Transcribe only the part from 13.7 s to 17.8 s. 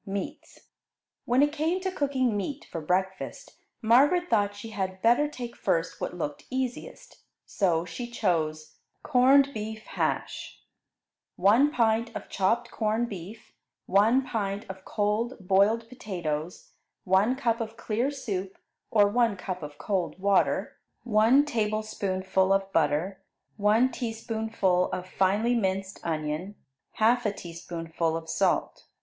1 pint of cold boiled potatoes. 1 cup of